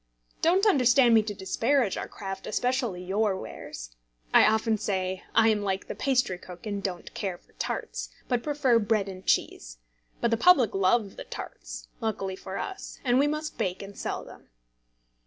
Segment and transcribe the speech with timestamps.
[0.41, 3.91] Don't understand me to disparage our craft, especially your wares.
[4.33, 8.79] I often say I am like the pastrycook, and don't care for tarts, but prefer
[8.79, 9.77] bread and cheese;
[10.19, 14.25] but the public love the tarts (luckily for us), and we must bake and sell
[14.25, 14.49] them.